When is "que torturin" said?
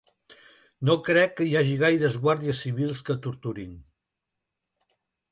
3.09-3.77